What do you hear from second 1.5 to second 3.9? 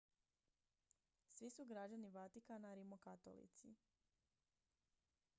građani vatikana rimokatolici